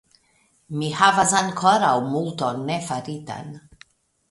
[0.79, 3.57] Mi havas ankoraŭ multon nefaritan.